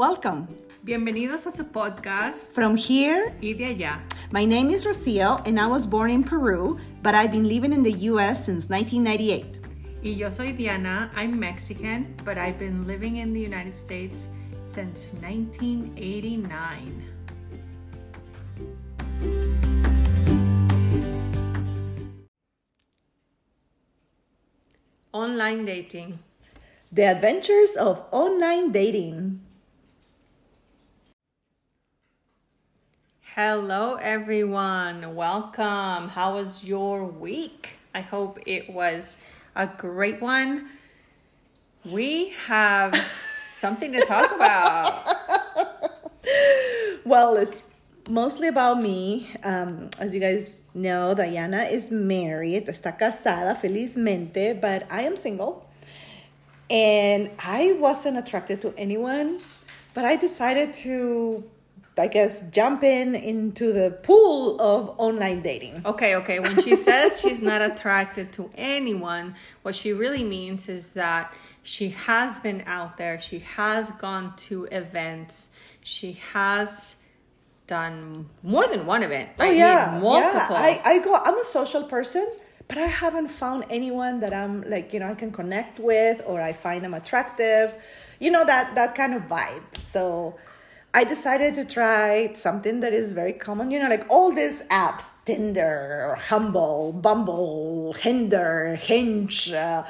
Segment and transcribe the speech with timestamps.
[0.00, 0.48] Welcome.
[0.82, 4.00] Bienvenidos a su podcast From here, y de allá.
[4.30, 7.82] my name is Rocio and I was born in Peru, but I've been living in
[7.82, 9.60] the US since 1998.
[10.02, 11.10] Y yo soy Diana.
[11.14, 14.28] I'm Mexican, but I've been living in the United States
[14.64, 17.04] since 1989.
[25.12, 26.18] Online dating.
[26.90, 29.39] The adventures of online dating.
[33.36, 35.14] Hello, everyone.
[35.14, 36.08] Welcome.
[36.08, 37.70] How was your week?
[37.94, 39.18] I hope it was
[39.54, 40.68] a great one.
[41.84, 42.92] We have
[43.48, 45.06] something to talk about.
[47.04, 47.62] Well, it's
[48.08, 49.30] mostly about me.
[49.44, 55.68] Um, as you guys know, Diana is married, está casada felizmente, but I am single.
[56.68, 59.38] And I wasn't attracted to anyone,
[59.94, 61.42] but I decided to,
[62.00, 65.82] I guess, jump in into the pool of online dating.
[65.84, 66.40] Okay, okay.
[66.40, 71.90] When she says she's not attracted to anyone, what she really means is that she
[71.90, 75.50] has been out there, she has gone to events,
[75.82, 76.96] she has
[77.66, 79.30] done more than one event.
[79.38, 80.56] Oh I yeah, mean, multiple.
[80.56, 80.80] yeah.
[80.84, 81.14] I, I go.
[81.24, 82.28] I'm a social person,
[82.68, 86.40] but I haven't found anyone that I'm like you know I can connect with or
[86.42, 87.72] I find them attractive.
[88.18, 89.62] You know that that kind of vibe.
[89.80, 90.36] So
[90.92, 93.70] I decided to try something that is very common.
[93.70, 99.52] You know, like all these apps: Tinder, Humble, Bumble, Hinder, Hinge.
[99.52, 99.84] Uh,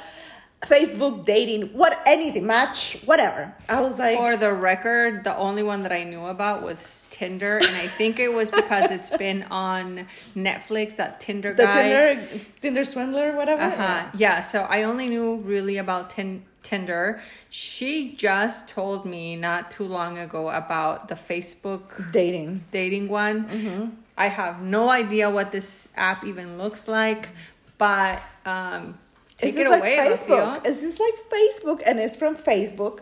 [0.65, 3.51] Facebook dating, what anything, match, whatever.
[3.67, 7.57] I was like, For the record, the only one that I knew about was Tinder,
[7.57, 10.97] and I think it was because it's been on Netflix.
[10.97, 12.13] That Tinder the guy.
[12.15, 13.63] Tinder, Tinder swindler, whatever.
[13.63, 14.05] Uh-huh.
[14.15, 17.21] Yeah, so I only knew really about tin- Tinder.
[17.49, 22.63] She just told me not too long ago about the Facebook Dating.
[22.71, 23.97] dating one.
[24.17, 27.29] I have no idea what this app even looks like,
[27.77, 28.97] but um,
[29.37, 30.67] take Is it this like away, Facebook?
[30.67, 32.99] Is this like Facebook and it's from Facebook?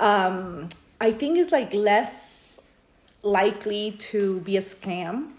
[0.00, 0.68] Um,
[1.00, 2.60] I think it's like less
[3.22, 5.30] likely to be a scam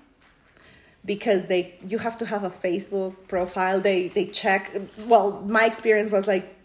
[1.06, 3.80] because they you have to have a Facebook profile.
[3.80, 4.72] They they check.
[5.08, 6.59] Well, my experience was like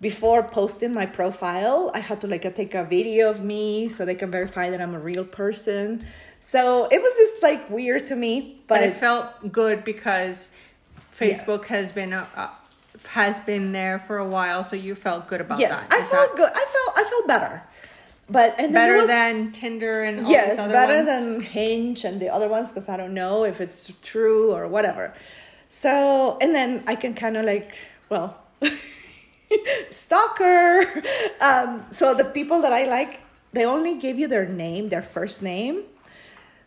[0.00, 4.14] before posting my profile, I had to like take a video of me so they
[4.14, 6.06] can verify that I'm a real person.
[6.40, 10.52] So it was just like weird to me, But but, it felt good because
[11.14, 11.68] Facebook Yes.
[11.68, 12.48] has been a, uh,
[13.08, 15.92] has been there for a while, so you felt good about yes, that.
[15.92, 16.50] I felt that good.
[16.54, 17.62] I felt I felt better.
[18.30, 21.06] But and then better was, than Tinder and all yes, better ones?
[21.06, 25.12] than Hinge and the other ones because I don't know if it's true or whatever.
[25.68, 27.74] So and then I can kind of like
[28.08, 28.38] well,
[29.90, 30.84] stalker.
[31.40, 33.20] Um, so the people that I like,
[33.52, 35.82] they only give you their name, their first name,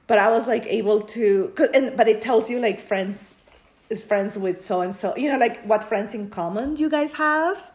[0.07, 3.37] but I was like able to, and but it tells you like friends
[3.89, 5.15] is friends with so and so.
[5.15, 7.71] You know, like what friends in common you guys have.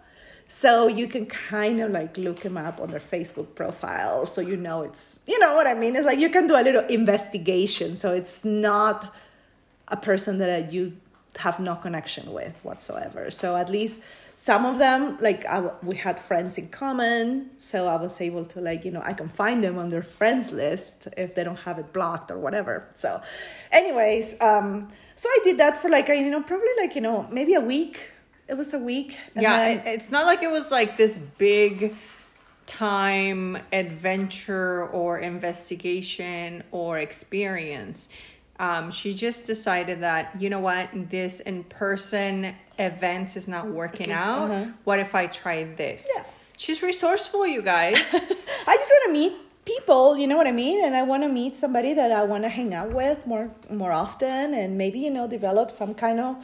[0.51, 4.57] So you can kind of like look them up on their Facebook profile, so you
[4.57, 5.95] know it's you know what I mean.
[5.95, 9.15] It's like you can do a little investigation, so it's not
[9.89, 10.97] a person that you
[11.37, 13.31] have no connection with whatsoever.
[13.31, 14.01] So at least
[14.41, 18.61] some of them, like I, we had friends in common, so I was able to
[18.61, 21.81] like you know I can find them on their friends list if they don't have
[21.81, 22.87] it blocked or whatever.
[22.95, 23.21] So,
[23.73, 27.55] anyways, um, so I did that for like you know probably like you know maybe
[27.55, 28.13] a week.
[28.47, 29.19] It was a week.
[29.35, 31.97] and yeah, then- it, it's not like it was like this big
[32.67, 38.09] time adventure or investigation or experience.
[38.61, 44.11] Um, she just decided that you know what this in person events is not working
[44.11, 44.67] out.
[44.85, 46.09] What if I try this?
[46.17, 46.25] uh-huh.
[46.27, 46.33] Yeah.
[46.57, 47.95] She's resourceful, you guys.
[48.13, 49.33] I just want to meet
[49.65, 50.85] people, you know what I mean?
[50.85, 53.93] And I want to meet somebody that I want to hang out with more more
[53.93, 56.37] often and maybe, you know, develop some kind of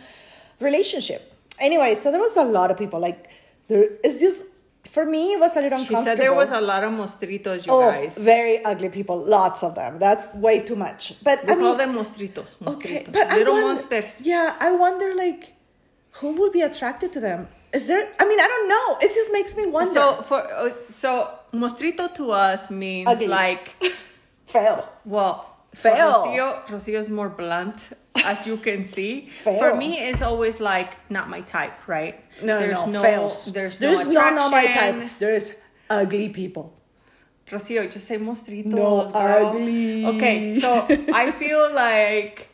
[0.61, 1.35] relationship.
[1.59, 3.28] Anyway, so there was a lot of people like
[3.67, 4.47] there is just
[4.89, 6.01] for me it was a little uncomfortable.
[6.01, 8.16] she said there was a lot of mostritos, you oh, guys.
[8.19, 9.98] very ugly people, lots of them.
[9.98, 11.15] That's way too much.
[11.22, 12.51] But We I mean, call them mostritos.
[12.60, 12.75] mostritos.
[12.75, 14.27] okay, but I little wonder, monsters.
[14.27, 15.53] Yeah, I wonder like
[16.19, 17.48] who would be attracted to them?
[17.72, 18.98] Is there I mean, I don't know.
[19.01, 19.92] It just makes me wonder.
[19.95, 21.10] So for uh, so
[21.53, 23.27] mostrito to us means Ugly.
[23.27, 23.71] like
[24.47, 24.89] fail.
[25.04, 26.13] well Fail.
[26.25, 29.28] Rocio, Rocio's more blunt, as you can see.
[29.43, 32.22] For me, it's always like not my type, right?
[32.43, 33.47] No, there's no, no, fails.
[33.53, 35.01] There's, there's no no, no my attraction.
[35.09, 35.19] type.
[35.19, 35.53] There's
[35.91, 36.72] ugly people.
[37.51, 39.47] Rocio, just say mostritos, No, girl.
[39.49, 40.07] ugly.
[40.07, 42.49] Okay, so I feel like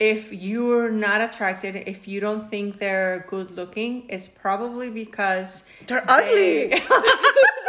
[0.00, 6.04] if you're not attracted, if you don't think they're good looking, it's probably because They're
[6.08, 6.68] ugly.
[6.68, 6.88] they- you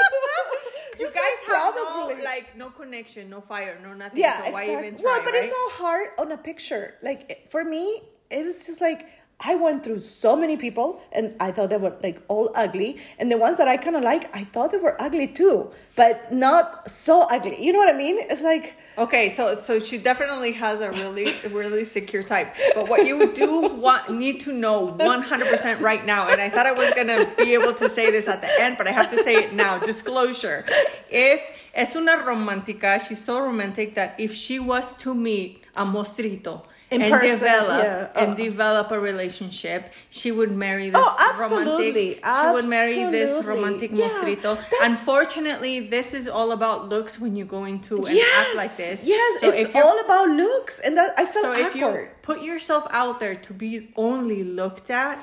[1.14, 2.16] guys have probably.
[2.16, 4.20] no like no connection, no fire, no nothing.
[4.20, 4.88] yeah, so why exactly.
[4.88, 5.12] even try?
[5.12, 5.44] well, but right?
[5.44, 6.96] it's so hard on a picture.
[7.02, 9.08] Like for me, it was just like
[9.40, 13.32] I went through so many people, and I thought they were like all ugly, and
[13.32, 16.90] the ones that I kind of like, I thought they were ugly too, but not
[16.90, 17.64] so ugly.
[17.64, 18.20] You know what I mean?
[18.30, 18.76] It's like.
[18.96, 22.56] Okay, so so she definitely has a really really secure type.
[22.76, 26.74] But what you do want need to know 100% right now and I thought I
[26.74, 29.24] was going to be able to say this at the end, but I have to
[29.24, 29.80] say it now.
[29.80, 30.66] Disclosure.
[31.10, 31.42] If
[31.74, 36.64] es una romántica, she's so romantic that if she was to meet a mostrito
[36.94, 38.36] In and person, develop yeah, and uh.
[38.36, 43.92] develop a relationship, she would marry this Oh, absolutely, romantic she would marry this romantic
[43.94, 44.58] Yeah, mostrito.
[44.82, 49.06] Unfortunately, this is all about looks when you go into an act like this.
[49.06, 52.88] Yes, So it's all about looks, and that I felt so if you put yourself
[52.92, 55.20] out there to be only looked at,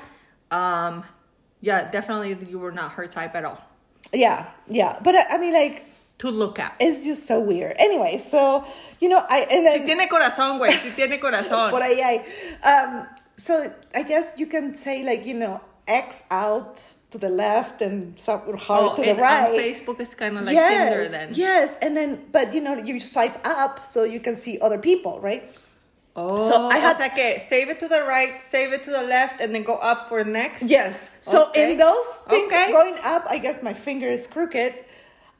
[0.51, 1.03] um,
[1.61, 3.61] yeah, definitely you were not her type at all.
[4.13, 5.85] Yeah, yeah, but I, I mean, like,
[6.21, 6.75] to look at.
[6.79, 7.75] it's just so weird.
[7.77, 8.63] Anyway, so
[8.99, 10.71] you know, I and then, Si tiene corazón, güey.
[10.73, 11.69] Si tiene corazón.
[11.75, 12.25] por ahí, hay.
[12.63, 13.07] um,
[13.37, 18.17] so I guess you can say like you know, X out to the left and
[18.19, 19.51] some Oh, to the right.
[19.59, 21.29] Facebook is kind of like yes, Tinder then.
[21.33, 25.19] yes, and then but you know you swipe up so you can see other people,
[25.19, 25.43] right?
[26.15, 28.91] Oh, So I had- o sea que save it to the right, save it to
[28.91, 30.63] the left, and then go up for next.
[30.63, 31.11] Yes.
[31.21, 31.71] So Okay.
[31.71, 32.71] in those things Okay.
[32.71, 34.83] going up, I guess my finger is crooked.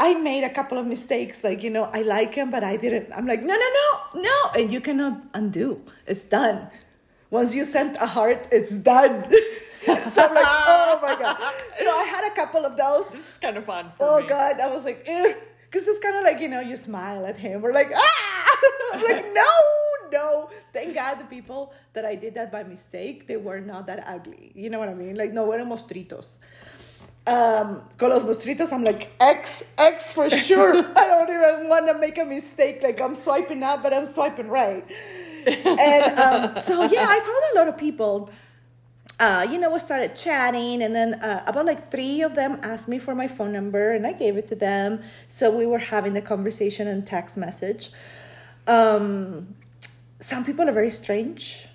[0.04, 3.08] I made a couple of mistakes, like you know, I like him, but I didn't.
[3.18, 5.68] I'm like, no, no, no, no, and you cannot undo.
[6.08, 6.60] It's done.
[7.30, 9.14] Once you sent a heart, it's done.
[10.14, 11.38] so I'm like, oh my god.
[11.80, 13.12] So I had a couple of those.
[13.12, 13.92] This is kind of fun.
[13.98, 14.28] For Oh me.
[14.28, 17.62] god, I was like, because it's kind of like you know, you smile at him.
[17.62, 18.50] We're like, ah,
[18.94, 19.52] I'm like, no,
[20.18, 20.50] no.
[20.74, 24.52] Thank God the people that I did that by mistake, they were not that ugly.
[24.56, 25.16] You know what I mean?
[25.16, 26.38] Like, no, eran mostritos.
[27.28, 30.76] Um, con los mostritos, I'm like X, X for sure.
[30.98, 32.82] I don't even want to make a mistake.
[32.82, 34.86] Like I'm swiping up, but I'm swiping right.
[35.46, 38.32] And um, so yeah, I found a lot of people
[39.22, 42.88] uh, you know, we started chatting, and then uh, about like three of them asked
[42.88, 45.04] me for my phone number, and I gave it to them.
[45.28, 47.92] So we were having the conversation and text message.
[48.66, 49.56] Um,
[50.20, 51.68] some people are very strange,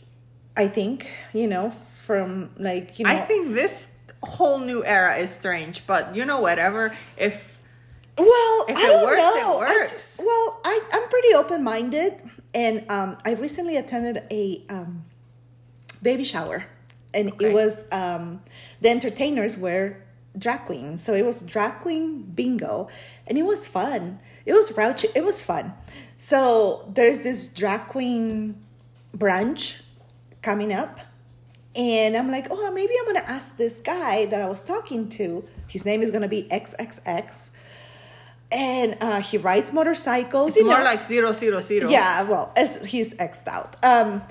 [0.56, 3.12] I think, you know, from like, you know.
[3.12, 3.86] I think this
[4.26, 6.94] whole new era is strange, but you know, whatever.
[7.16, 7.58] If
[8.18, 9.54] Well, If I it don't works, it know.
[9.56, 9.92] I works.
[9.92, 12.14] just- well, I, I'm pretty open minded,
[12.54, 15.04] and um, I recently attended a um,
[16.02, 16.64] baby shower,
[17.12, 17.46] and Okay.
[17.50, 18.40] it was um,
[18.80, 19.96] the entertainers were
[20.38, 22.88] drag queens, so it was drag queen bingo,
[23.26, 24.20] and it was fun.
[24.44, 25.06] It was raunchy.
[25.14, 25.72] It was fun.
[26.18, 28.54] So there's this drag queen
[29.16, 29.80] brunch
[30.42, 31.00] coming up.
[31.76, 35.46] And I'm like, oh, maybe I'm gonna ask this guy that I was talking to.
[35.68, 37.50] His name is gonna be XXX,
[38.50, 40.48] and uh, he rides motorcycles.
[40.48, 40.84] it's you more know.
[40.84, 41.90] like zero zero zero.
[41.90, 43.76] yeah, well, as he's xed out.
[43.84, 44.22] Um,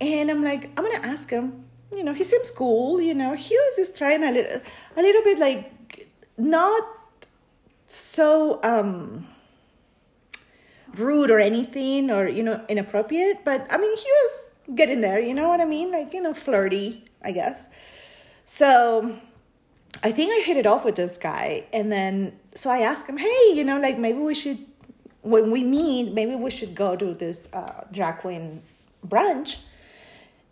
[0.00, 1.64] and I'm like, I'm gonna ask him.
[1.94, 3.00] You know, he seems cool.
[3.00, 4.60] You know, he was just trying a little,
[4.96, 5.72] a little bit like
[6.36, 6.82] not
[7.86, 9.26] so um
[10.94, 15.34] rude or anything or you know inappropriate but i mean he was getting there you
[15.34, 15.90] know what i mean?
[15.90, 17.68] Like you know flirty i guess.
[18.44, 19.18] So
[20.02, 23.18] i think i hit it off with this guy and then so i asked him
[23.18, 24.58] hey you know like maybe we should
[25.22, 28.62] when we meet maybe we should go to this uh, drag queen
[29.06, 29.58] brunch.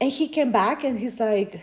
[0.01, 1.63] And he came back and he's like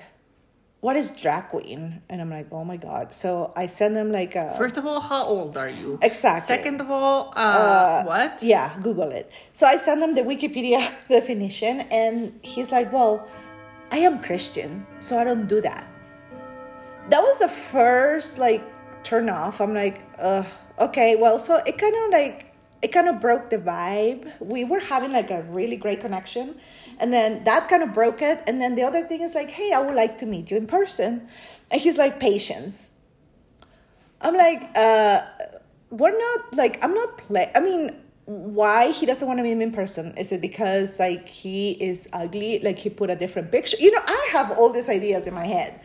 [0.86, 4.36] what is drag queen and i'm like oh my god so i send him like
[4.36, 5.98] a First of all, how old are you?
[6.02, 6.46] Exactly.
[6.46, 8.42] Second of all, uh, what?
[8.44, 9.32] Yeah, Google it.
[9.54, 13.28] So I send him the Wikipedia definition, and he's like, Well,
[13.92, 15.88] I am Christian, so I don't do that.
[17.10, 18.64] That was the first like
[19.04, 19.62] turn off.
[19.62, 20.44] I'm like, uh,
[20.80, 22.45] okay, well, so it kind of like
[22.82, 24.32] it kind of broke the vibe.
[24.40, 26.56] We were having like a really great connection,
[27.00, 28.44] and then that kind of broke it.
[28.48, 30.68] And then the other thing is like, hey, I would like to meet you in
[30.68, 31.28] person,
[31.72, 32.90] and he's like, patience.
[34.22, 35.22] I'm like, uh,
[35.90, 37.52] we're not like I'm not play.
[37.56, 40.18] I mean, why he doesn't want to meet me in person?
[40.18, 42.60] Is it because like he is ugly?
[42.60, 43.78] Like he put a different picture?
[43.80, 45.80] You know, I have all these ideas in my head.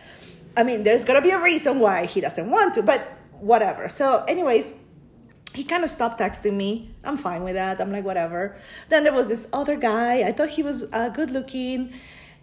[0.56, 3.00] I mean, there's gotta be a reason why he doesn't want to, but
[3.40, 3.88] whatever.
[3.88, 4.72] So, anyways,
[5.54, 6.90] he kind of stopped texting me.
[7.02, 7.80] I'm fine with that.
[7.80, 8.56] I'm like, whatever.
[8.88, 10.22] Then there was this other guy.
[10.22, 11.92] I thought he was uh, good looking.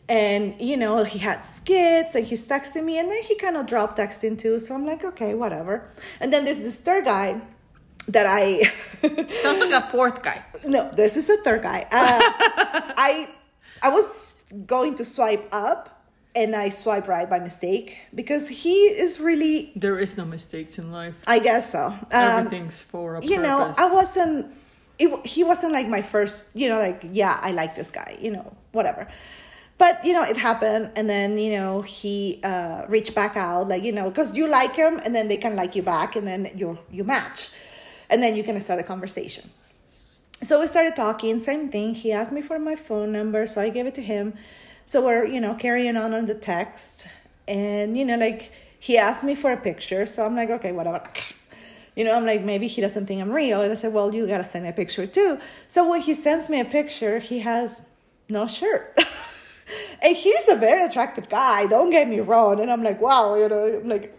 [0.10, 2.98] And, you know, he had skits and he's texting me.
[2.98, 4.60] And then he kind of dropped texting too.
[4.60, 5.90] So I'm like, okay, whatever.
[6.20, 7.42] And then there's this third guy
[8.08, 8.72] that I.
[9.42, 10.44] Sounds like a fourth guy.
[10.66, 11.82] no, this is a third guy.
[11.84, 11.88] Uh,
[12.98, 13.30] I,
[13.82, 14.36] I was
[14.66, 15.97] going to swipe up.
[16.36, 20.92] And I swipe right by mistake because he is really, There is no mistakes in
[20.92, 21.22] life.
[21.28, 21.86] I guess so.
[21.88, 23.74] Um, Everything's for a you know.
[23.78, 24.54] I wasn't.
[25.00, 26.56] It, he wasn't like my first.
[26.56, 28.18] You know, like yeah, I like this guy.
[28.22, 29.08] You know, whatever.
[29.78, 33.84] But you know, it happened, and then you know he uh, reached back out, like
[33.84, 36.52] you know, because you like him, and then they can like you back, and then
[36.56, 37.50] you you match,
[38.10, 39.50] and then you can start a conversation.
[40.42, 41.40] So we started talking.
[41.40, 41.94] Same thing.
[41.94, 44.34] He asked me for my phone number, so I gave it to him.
[44.88, 47.06] So we're you know carrying on on the text,
[47.46, 51.04] and you know like he asked me for a picture, so I'm like okay, whatever.
[51.98, 53.62] You know, I'm like, maybe he doesn't think I'm real.
[53.62, 55.40] And I said, well, you got to send me a picture too.
[55.68, 57.88] So when he sends me a picture, he has
[58.30, 58.96] no shirt.
[60.04, 62.60] and he's a very attractive guy, don't get me wrong.
[62.60, 64.16] And I'm like, wow, you know, I'm like,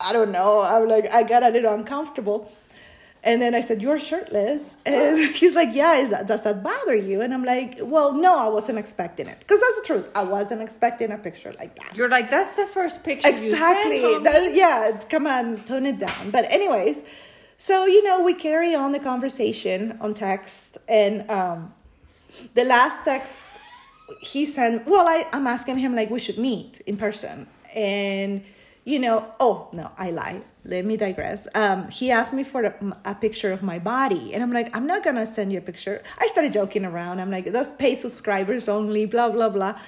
[0.00, 0.62] I don't know.
[0.62, 2.50] I'm like, I got a little uncomfortable.
[3.26, 4.76] And then I said, You're shirtless.
[4.84, 7.22] And he's like, Yeah, is that, does that bother you?
[7.22, 9.38] And I'm like, Well, no, I wasn't expecting it.
[9.40, 10.10] Because that's the truth.
[10.14, 11.96] I wasn't expecting a picture like that.
[11.96, 13.28] You're like, that's the first picture.
[13.28, 14.00] Exactly.
[14.22, 16.30] That- yeah, come on, tone it down.
[16.30, 17.04] But anyways,
[17.56, 21.72] so you know, we carry on the conversation on text, and um,
[22.54, 23.42] the last text
[24.20, 24.86] he sent.
[24.86, 28.44] Well, I I'm asking him like we should meet in person, and
[28.84, 30.42] you know, oh no, I lie.
[30.66, 31.46] Let me digress.
[31.54, 34.86] Um, he asked me for a, a picture of my body, and I'm like, I'm
[34.86, 36.02] not gonna send you a picture.
[36.18, 37.20] I started joking around.
[37.20, 39.78] I'm like, that's pay subscribers only, blah blah blah,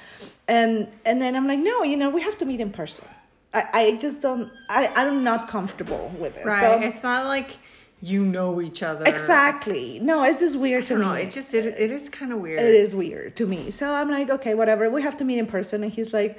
[0.48, 3.08] and and then I'm like, no, you know, we have to meet in person.
[3.52, 4.50] I, I just don't.
[4.68, 6.46] I I'm not comfortable with it.
[6.46, 6.62] Right.
[6.62, 7.56] So, it's not like
[8.02, 9.04] you know each other.
[9.06, 9.98] exactly.
[10.00, 11.00] No, it's just weird to me.
[11.02, 11.12] know.
[11.12, 12.60] It just it, it is kind of weird.
[12.60, 13.70] it is weird to me.
[13.70, 14.88] So I'm like, okay, whatever.
[14.90, 15.82] We have to meet in person.
[15.82, 16.38] And he's like,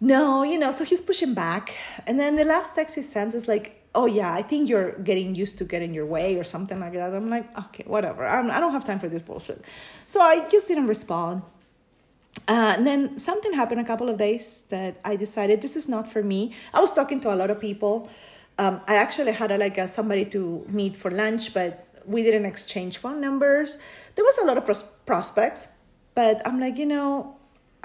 [0.00, 0.70] no, you know.
[0.70, 1.74] So he's pushing back.
[2.06, 5.34] And then the last text he sends is like, oh yeah, I think you're getting
[5.34, 7.14] used to getting your way or something like that.
[7.14, 8.26] I'm like, okay, whatever.
[8.26, 9.64] I'm, I don't have time for this bullshit.
[10.06, 11.42] So I just didn't respond.
[12.46, 16.12] Uh, and then something happened a couple of days that I decided this is not
[16.12, 16.54] for me.
[16.74, 18.10] I was talking to a lot of people.
[18.58, 22.44] Um, I actually had a, like a, somebody to meet for lunch, but we didn't
[22.44, 23.78] exchange phone numbers.
[24.14, 25.68] There was a lot of pros- prospects,
[26.14, 27.35] but I'm like, you know,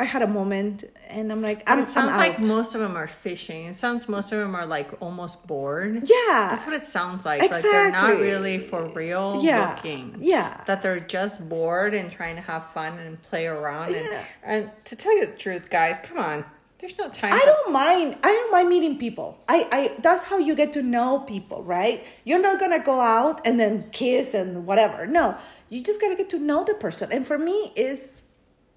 [0.02, 2.98] I had a moment, and I'm like, I'm, it sounds I'm like most of them
[2.98, 3.66] are fishing.
[3.66, 5.94] It sounds most of them are like almost bored.
[6.10, 6.48] Yeah.
[6.50, 7.40] That's what it sounds like.
[7.42, 9.76] Like they're not really for real Yeah.
[9.76, 10.18] looking.
[10.20, 10.64] Yeah.
[10.66, 13.94] That they're just bored and trying to have fun and play around.
[13.96, 14.24] And, Yeah.
[14.44, 16.46] and to tell you the truth, guys, come on.
[16.80, 17.32] There's no time.
[17.32, 18.16] I for- don't mind.
[18.24, 19.38] I don't mind meeting people.
[19.48, 22.04] I, I that's how you get to know people, right?
[22.24, 25.06] You're not gonna go out and then kiss and whatever.
[25.06, 25.38] No,
[25.70, 27.12] you just gotta get to know the person.
[27.12, 28.24] And for me, is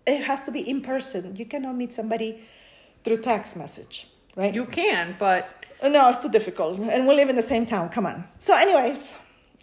[0.06, 1.36] it has to be in person.
[1.36, 2.40] You cannot meet somebody
[3.04, 4.54] through text message, right?
[4.54, 5.48] You can, but
[5.82, 7.88] Uh, No, it's too difficult, and we live in the same town.
[7.90, 8.24] Come on.
[8.38, 9.12] So, anyways,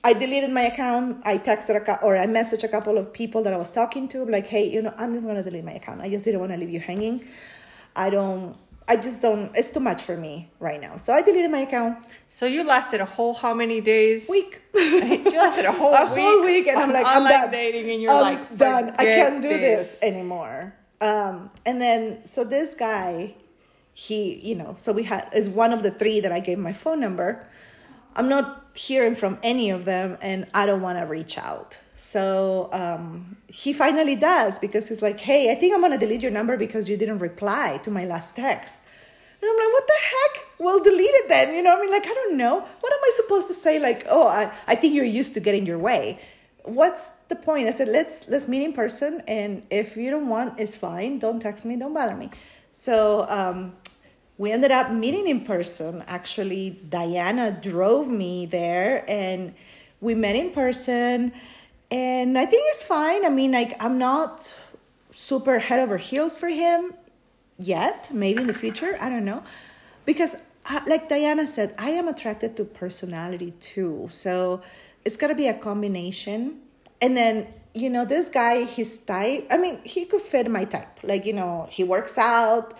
[0.03, 1.21] I deleted my account.
[1.25, 4.07] I texted a cou- or I messaged a couple of people that I was talking
[4.09, 6.01] to, like, "Hey, you know, I'm just gonna delete my account.
[6.01, 7.21] I just didn't want to leave you hanging.
[7.95, 8.55] I don't.
[8.87, 9.51] I just don't.
[9.55, 10.97] It's too much for me right now.
[10.97, 12.05] So I deleted my account.
[12.29, 14.29] so you lasted a whole how many days?
[14.29, 14.61] Week.
[14.73, 16.19] you lasted a whole a week.
[16.19, 17.51] whole week, and I'm like, I'm done.
[17.51, 18.95] dating, and you're I'm like, done.
[18.97, 20.75] I can't do this, anymore.
[20.99, 23.35] Um, and then so this guy,
[23.93, 26.73] he, you know, so we had is one of the three that I gave my
[26.73, 27.47] phone number.
[28.15, 31.79] I'm not hearing from any of them, and I don't want to reach out.
[32.01, 36.31] So um, he finally does because he's like, "Hey, I think I'm gonna delete your
[36.31, 38.79] number because you didn't reply to my last text."
[39.39, 40.33] And I'm like, what the heck?
[40.59, 41.53] Well, delete it then.
[41.55, 42.55] You know, I mean, like, I don't know.
[42.55, 43.79] What am I supposed to say?
[43.79, 46.19] Like, oh, I, I think you're used to getting your way.
[46.63, 47.67] What's the point?
[47.67, 51.19] I said, let's let's meet in person, and if you don't want, it's fine.
[51.19, 51.75] Don't text me.
[51.75, 52.31] Don't bother me.
[52.71, 53.73] So um,
[54.39, 56.03] we ended up meeting in person.
[56.07, 59.53] Actually, Diana drove me there, and
[60.01, 61.31] we met in person.
[61.91, 63.25] And I think it's fine.
[63.25, 64.53] I mean, like, I'm not
[65.13, 66.93] super head over heels for him
[67.57, 68.09] yet.
[68.11, 68.97] Maybe in the future.
[68.99, 69.43] I don't know.
[70.05, 70.35] Because
[70.85, 74.07] like diana said i am attracted to personality too.
[74.11, 74.61] So
[75.03, 76.59] it's got to be a combination.
[77.01, 80.99] And then you know this guy his type i mean he could fit my type.
[81.03, 82.73] Like you know he works out.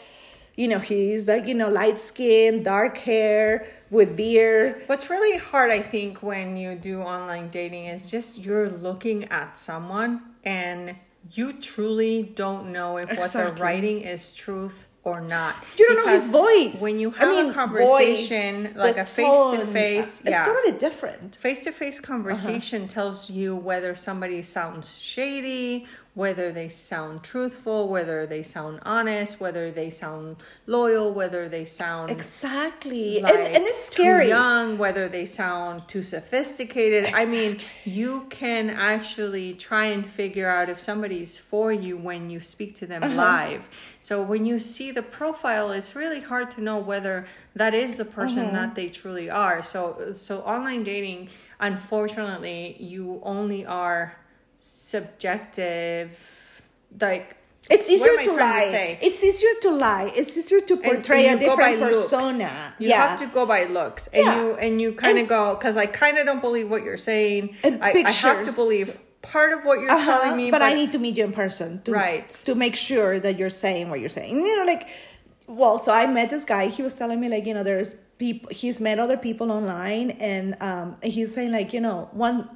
[0.56, 5.70] You know he's like you know light skin dark hair with beard What's really hard,
[5.70, 10.96] I think, when you do online dating is just you're looking at someone and
[11.34, 15.56] you truly don't know if what they're writing is truth or not.
[15.78, 16.80] you don't know his voice.
[16.80, 20.46] When you I have mean, a conversation, voice, like a face to face, it's yeah.
[20.46, 21.36] totally different.
[21.36, 28.28] Face to face conversation tells you whether somebody sounds shady, whether they sound truthful, whether
[28.28, 33.86] they sound honest, whether they sound loyal, whether they sound exactly like and, and it's
[33.86, 37.14] scary too young, whether they sound too sophisticated.
[37.14, 42.42] I mean, you can actually try and figure out if somebody's for you when you
[42.42, 43.16] speak to them uh-huh.
[43.16, 43.70] live.
[44.02, 47.26] So when you see the profile, it's really hard to know whether
[47.56, 48.52] that is the person uh-huh.
[48.52, 49.64] that they truly are.
[49.64, 51.30] So so online dating,
[51.62, 54.18] unfortunately, you only are
[54.62, 56.12] subjective
[57.00, 57.36] like
[57.70, 59.00] it's easier to lie say?
[59.02, 62.04] it's easier to lie it's easier to portray and a you go by different looks.
[62.12, 62.50] persona
[62.80, 64.36] You yeah have to go by looks, and Yeah.
[64.38, 67.56] you and you kind of go because I kind of don't believe what you're saying.
[67.64, 70.74] And I, I have to believe part of what you're Uh-huh, telling me, but, I
[70.74, 72.28] need to meet you in person to, Right.
[72.48, 74.34] to make sure that you're saying what you're saying.
[74.48, 74.84] You know, like,
[75.48, 76.64] well, so I met this guy.
[76.78, 78.50] He was telling me like, you know, there's people.
[78.62, 82.50] He's met other people online, and um, he's saying like, you know, one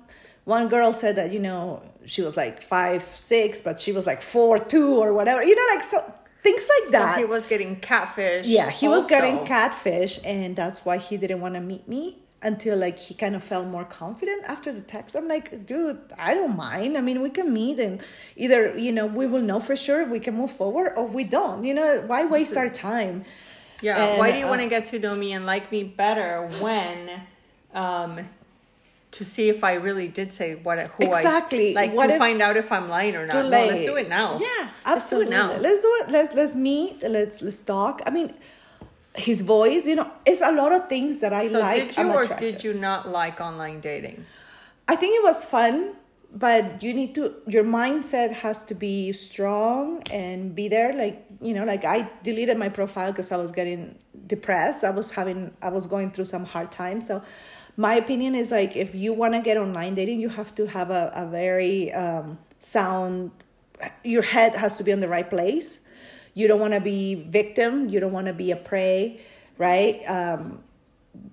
[0.46, 4.22] one girl said that you know she was like five six, but she was like
[4.22, 5.44] four two or whatever.
[5.44, 7.18] You know, like so things like So that.
[7.18, 8.46] he was getting catfish.
[8.48, 12.78] Yeah, he was getting catfish, and that's why he didn't want to meet me until
[12.78, 15.16] like he kind of felt more confident after the text.
[15.16, 16.96] I'm like, dude, I don't mind.
[16.98, 18.02] I mean, we can meet and
[18.36, 21.24] either you know we will know for sure if we can move forward or we
[21.24, 21.64] don't.
[21.64, 23.26] You know, why waste our time?
[23.82, 24.04] Yeah.
[24.04, 26.48] And, Why do you uh, want to get to know me and like me better
[26.60, 27.10] when,
[27.74, 28.22] um,
[29.12, 31.72] to see if I really did say what who Exactly.
[31.72, 33.34] I like What to find out if I'm lying or not.
[33.36, 34.38] No, let's do it now.
[34.40, 35.32] Yeah, Let's do it absolutely.
[35.32, 35.58] now.
[35.58, 36.10] Let's do it.
[36.12, 37.02] Let's let's meet.
[37.04, 38.02] Let's let's talk.
[38.06, 38.34] I mean,
[39.16, 39.88] his voice.
[39.88, 41.88] You know, it's a lot of things that I So like.
[41.88, 44.26] did you or did you not like online dating?
[44.88, 45.96] I think it was fun,
[46.34, 50.94] but you need to your mindset has to be strong and be there.
[50.94, 53.98] Like you know, like I deleted my profile because I was getting
[54.28, 54.84] depressed.
[54.84, 57.08] I was having I was going through some hard times.
[57.08, 57.22] So
[57.78, 60.92] my opinion is like if you want to get online dating, you have to have
[60.92, 63.32] a, a very um, sound.
[64.04, 65.80] Your head has to be in the right place.
[66.34, 67.90] You don't want to be victim.
[67.90, 69.22] You don't want to be a prey,
[69.58, 70.02] right?
[70.08, 70.64] Um,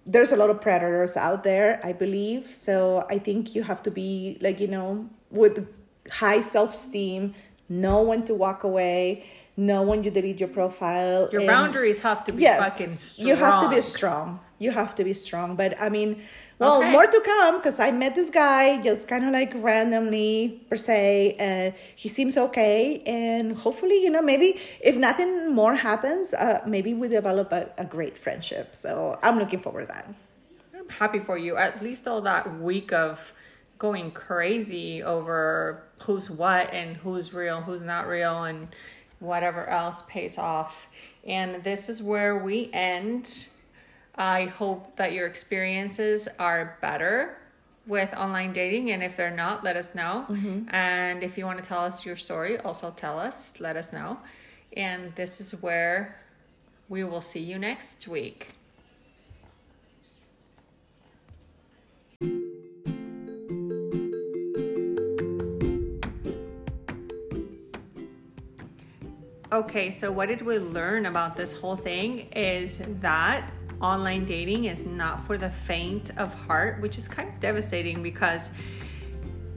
[0.07, 3.91] there's a lot of predators out there i believe so i think you have to
[3.91, 5.69] be like you know with
[6.11, 7.35] high self-esteem
[7.69, 12.33] know when to walk away know when you delete your profile Your boundaries have to
[12.33, 13.29] be yes fucking strong.
[13.29, 16.23] you have to be strong you have to be strong but i mean
[16.59, 16.91] well Okay.
[16.93, 21.37] more to come because i met this guy just kind of like randomly per se
[21.39, 26.95] and he seems okay and hopefully you know maybe if nothing more happens uh, maybe
[26.95, 30.15] we develop a, a great friendship so i'm looking forward to that
[30.79, 31.57] I'm happy for you.
[31.57, 33.33] At least all that week of
[33.79, 38.67] going crazy over who's what and who's real, who's not real, and
[39.23, 40.87] whatever else pays off.
[41.25, 43.47] And this is where we end.
[44.17, 47.39] I hope that your experiences are better
[47.87, 48.91] with online dating.
[48.91, 50.27] And if they're not, let us know.
[50.29, 50.75] Mm-hmm.
[50.75, 54.19] And if you want to tell us your story, also tell us, let us know.
[54.77, 56.21] And this is where
[56.89, 58.49] we will see you next week.
[69.53, 74.87] Okay, so what did we learn about this whole thing is that online dating is
[74.87, 78.51] not for the faint of heart, which is kind of devastating because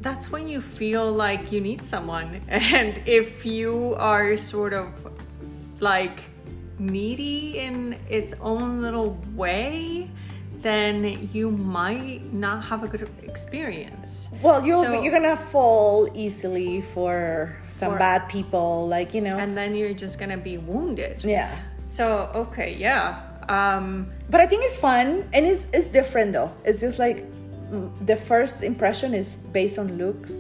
[0.02, 2.42] that's when you feel like you need someone.
[2.50, 4.90] And if you are sort of
[5.80, 6.20] like
[6.78, 10.12] needy in its own little way,
[10.66, 14.30] then you might not have a good experience.
[14.42, 19.38] Well, you'll So- you're gonna fall easily for some For- bad people, like you know.
[19.38, 21.24] And then you're just gonna be wounded.
[21.24, 21.52] yeah,
[21.86, 22.06] So
[22.44, 23.04] okay, yeah.
[23.48, 23.86] Um,
[24.32, 26.52] but I think it's fun and it's it's different though.
[26.68, 27.18] It's just like
[28.12, 30.32] the first impression is based on looks.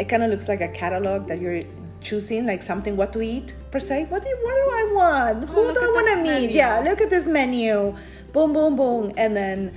[0.00, 1.62] It kind of looks like a catalog that you're
[2.08, 4.06] choosing, like something what to eat per se.
[4.10, 5.36] What do you, what do I want?
[5.50, 6.46] Who Oh, look do I want to meet?
[6.48, 6.56] menu.
[6.62, 7.94] Yeah, look at this menu.
[8.32, 9.74] Boom, boom, boom, and then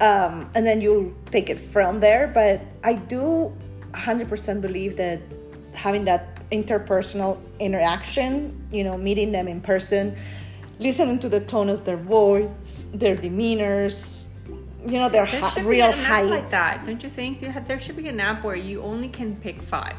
[0.00, 2.28] um, and then you'll take it from there.
[2.28, 3.52] But I do
[3.92, 5.20] 100% believe that
[5.72, 10.16] having that interpersonal interaction, you know, meeting them in person,
[10.78, 14.26] listening to the tone of their voice, their demeanors,
[14.86, 16.24] you know, their there should real be an height.
[16.24, 17.40] app like that, don't you think?
[17.66, 19.96] There should be an app where you only can pick five,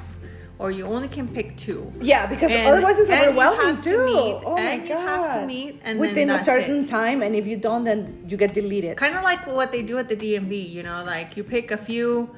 [0.60, 1.91] or you only can pick two.
[2.02, 4.06] Yeah, because And- otherwise it's overwhelming have to too.
[4.06, 4.89] meet, oh my and god!
[4.89, 6.88] you have to meet, and then within a certain it.
[6.89, 8.98] time, and if you don't, then you get deleted.
[8.98, 10.54] Kind of like what they do at the DMV.
[10.69, 12.30] You know, like you pick a few.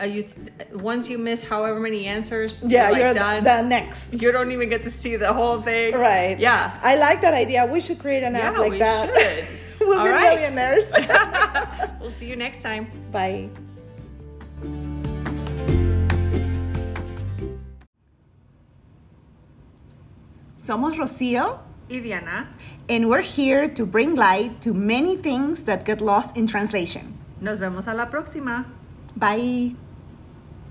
[0.00, 0.24] Uh, you
[0.74, 3.62] once you miss however many answers, yeah, you're, you're, like, the, done.
[3.62, 4.12] the next.
[4.14, 5.92] you don't even get to see the whole thing.
[5.92, 6.38] Right.
[6.38, 6.78] Yeah.
[6.82, 7.66] I like that idea.
[7.66, 9.10] We should create an app Yeah, like we that.
[9.10, 9.44] should.
[9.88, 10.38] we'll All be right.
[10.38, 10.86] millionaires.
[12.00, 12.86] We'll see you next time.
[13.10, 13.50] Bye.
[20.68, 22.46] Somos Rocio, y Diana.
[22.90, 27.16] and we're here to bring light to many things that get lost in translation.
[27.40, 28.66] Nos vemos a la próxima.
[29.16, 29.74] Bye.